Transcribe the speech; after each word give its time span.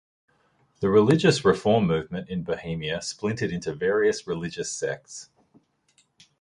The 0.79 0.89
religious 0.89 1.45
reform 1.45 1.85
movement 1.85 2.27
in 2.27 2.41
Bohemia 2.41 3.03
splintered 3.03 3.51
into 3.51 3.71
various 3.75 4.25
religious 4.25 4.71
sects. 4.71 5.29